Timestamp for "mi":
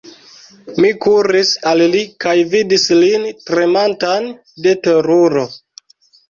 0.85-0.89